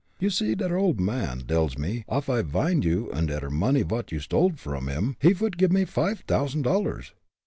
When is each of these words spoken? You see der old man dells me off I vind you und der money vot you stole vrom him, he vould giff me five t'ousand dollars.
You 0.19 0.31
see 0.31 0.55
der 0.55 0.75
old 0.75 0.99
man 0.99 1.43
dells 1.45 1.77
me 1.77 2.05
off 2.09 2.27
I 2.27 2.41
vind 2.41 2.83
you 2.83 3.11
und 3.13 3.27
der 3.27 3.51
money 3.51 3.83
vot 3.83 4.11
you 4.11 4.17
stole 4.19 4.49
vrom 4.53 4.87
him, 4.89 5.15
he 5.19 5.31
vould 5.31 5.59
giff 5.59 5.69
me 5.71 5.85
five 5.85 6.25
t'ousand 6.25 6.63
dollars. 6.63 7.13